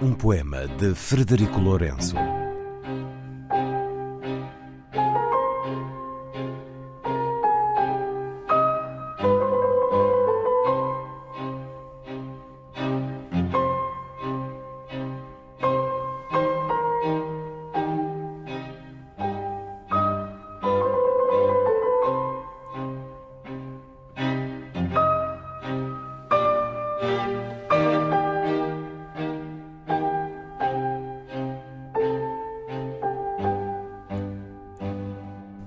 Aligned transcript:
Um 0.00 0.12
poema 0.12 0.66
de 0.66 0.94
Frederico 0.94 1.60
Lourenço. 1.60 2.16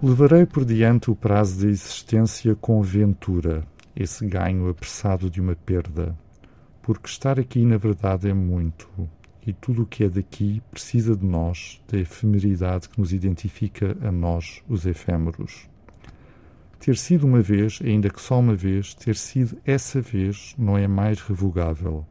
Levarei 0.00 0.46
por 0.46 0.64
diante 0.64 1.10
o 1.10 1.16
prazo 1.16 1.60
da 1.60 1.68
existência 1.68 2.54
com 2.54 2.80
ventura, 2.80 3.66
esse 3.96 4.24
ganho 4.24 4.68
apressado 4.68 5.28
de 5.28 5.40
uma 5.40 5.56
perda, 5.56 6.16
porque 6.80 7.08
estar 7.08 7.36
aqui 7.36 7.64
na 7.64 7.76
verdade 7.78 8.30
é 8.30 8.32
muito, 8.32 8.88
e 9.44 9.52
tudo 9.52 9.82
o 9.82 9.86
que 9.86 10.04
é 10.04 10.08
daqui 10.08 10.62
precisa 10.70 11.16
de 11.16 11.26
nós, 11.26 11.82
da 11.90 11.98
efemeridade 11.98 12.88
que 12.88 13.00
nos 13.00 13.12
identifica 13.12 13.96
a 14.00 14.12
nós, 14.12 14.62
os 14.68 14.86
efêmeros. 14.86 15.68
Ter 16.78 16.96
sido 16.96 17.26
uma 17.26 17.42
vez, 17.42 17.80
ainda 17.82 18.08
que 18.08 18.22
só 18.22 18.38
uma 18.38 18.54
vez, 18.54 18.94
ter 18.94 19.16
sido 19.16 19.58
essa 19.64 20.00
vez 20.00 20.54
não 20.56 20.78
é 20.78 20.86
mais 20.86 21.20
revogável 21.20 22.06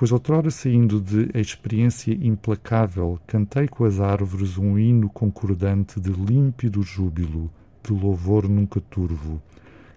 pois 0.00 0.12
outrora 0.12 0.50
saindo 0.50 0.98
de 0.98 1.28
experiência 1.38 2.14
implacável, 2.22 3.20
cantei 3.26 3.68
com 3.68 3.84
as 3.84 4.00
árvores 4.00 4.56
um 4.56 4.78
hino 4.78 5.10
concordante 5.10 6.00
de 6.00 6.10
límpido 6.10 6.82
júbilo, 6.82 7.50
de 7.84 7.92
louvor 7.92 8.48
nunca 8.48 8.80
turvo, 8.80 9.42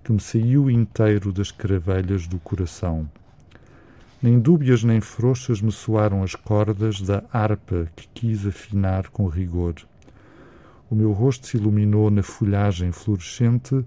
que 0.03 0.11
me 0.11 0.19
saiu 0.19 0.69
inteiro 0.69 1.31
das 1.31 1.51
caravelhas 1.51 2.28
do 2.28 2.38
coração. 2.38 3.09
Nem 4.22 4.38
dúbias 4.38 4.83
nem 4.83 5.00
frouxas 5.00 5.61
me 5.61 5.72
soaram 5.72 6.22
as 6.22 6.35
cordas 6.35 6.99
da 6.99 7.23
harpa 7.31 7.88
que 7.95 8.05
quis 8.13 8.45
afinar 8.45 9.07
com 9.07 9.25
rigor. 9.28 9.75
O 10.91 10.95
meu 10.95 11.13
rosto 11.13 11.47
se 11.47 11.55
iluminou 11.55 12.11
na 12.11 12.23
folhagem 12.23 12.91
florescente, 12.91 13.85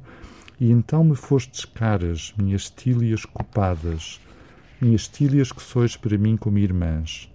e 0.58 0.70
então 0.70 1.04
me 1.04 1.14
fostes 1.14 1.66
caras, 1.66 2.32
minhas 2.38 2.70
tílias 2.70 3.26
copadas, 3.26 4.18
minhas 4.80 5.08
tílias 5.08 5.50
que 5.50 5.62
sois 5.62 5.96
para 5.96 6.18
mim 6.18 6.36
como 6.36 6.58
irmãs, 6.58 7.32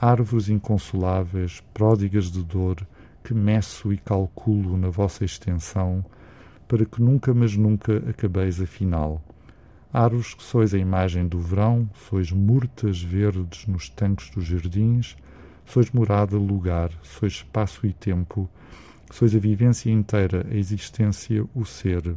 árvores 0.00 0.48
inconsoláveis, 0.48 1.62
pródigas 1.74 2.30
de 2.30 2.42
dor, 2.42 2.86
que 3.22 3.34
meço 3.34 3.92
e 3.92 3.98
calculo 3.98 4.78
na 4.78 4.88
vossa 4.88 5.24
extensão, 5.24 6.04
para 6.66 6.86
que 6.86 7.02
nunca, 7.02 7.34
mas 7.34 7.54
nunca 7.54 7.98
acabeis 8.08 8.60
afinal. 8.60 9.22
Árvores 9.92 10.32
que 10.32 10.42
sois 10.42 10.72
a 10.72 10.78
imagem 10.78 11.26
do 11.26 11.38
verão, 11.38 11.90
sois 12.08 12.32
murtas 12.32 13.02
verdes 13.02 13.66
nos 13.66 13.90
tanques 13.90 14.30
dos 14.30 14.44
jardins, 14.44 15.16
sois 15.66 15.90
morada, 15.90 16.38
lugar, 16.38 16.90
sois 17.02 17.34
espaço 17.34 17.86
e 17.86 17.92
tempo, 17.92 18.48
sois 19.10 19.34
a 19.34 19.38
vivência 19.38 19.90
inteira, 19.90 20.46
a 20.50 20.54
existência, 20.54 21.44
o 21.54 21.66
ser 21.66 22.16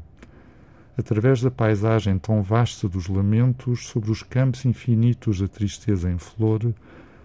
através 0.97 1.41
da 1.41 1.49
paisagem 1.49 2.17
tão 2.19 2.43
vasta 2.43 2.87
dos 2.87 3.07
lamentos, 3.07 3.87
sobre 3.87 4.11
os 4.11 4.21
campos 4.21 4.65
infinitos 4.65 5.39
da 5.39 5.47
tristeza 5.47 6.09
em 6.09 6.17
flor, 6.17 6.73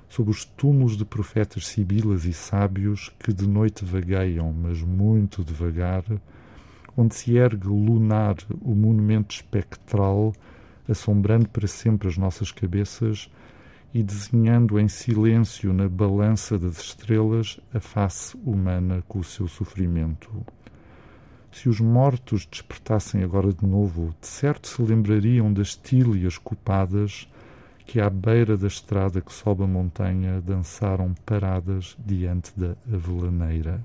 sobre 0.08 0.30
os 0.30 0.44
túmulos 0.44 0.96
de 0.96 1.04
profetas 1.04 1.66
sibilas 1.66 2.24
e 2.24 2.32
sábios 2.32 3.12
que 3.18 3.32
de 3.32 3.46
noite 3.46 3.84
vagueiam, 3.84 4.52
mas 4.52 4.80
muito 4.82 5.44
devagar, 5.44 6.02
onde 6.96 7.14
se 7.14 7.36
ergue 7.36 7.68
lunar 7.68 8.36
o 8.62 8.74
monumento 8.74 9.34
espectral, 9.34 10.32
assombrando 10.88 11.48
para 11.48 11.66
sempre 11.66 12.08
as 12.08 12.16
nossas 12.16 12.50
cabeças 12.50 13.30
e 13.92 14.02
desenhando 14.02 14.78
em 14.78 14.88
silêncio 14.88 15.72
na 15.72 15.88
balança 15.88 16.58
das 16.58 16.78
estrelas 16.78 17.60
a 17.72 17.80
face 17.80 18.36
humana 18.44 19.02
com 19.06 19.18
o 19.18 19.24
seu 19.24 19.46
sofrimento. 19.46 20.30
Se 21.58 21.68
os 21.68 21.80
mortos 21.80 22.46
despertassem 22.46 23.24
agora 23.24 23.52
de 23.52 23.66
novo, 23.66 24.14
de 24.20 24.28
certo 24.28 24.68
se 24.68 24.80
lembrariam 24.80 25.52
das 25.52 25.74
tílias 25.74 26.38
copadas 26.38 27.28
que 27.84 28.00
à 28.00 28.08
beira 28.08 28.56
da 28.56 28.68
estrada 28.68 29.20
que 29.20 29.32
sobe 29.32 29.64
a 29.64 29.66
montanha 29.66 30.40
dançaram 30.40 31.12
paradas 31.26 31.96
diante 31.98 32.52
da 32.56 32.76
avelaneira. 32.86 33.84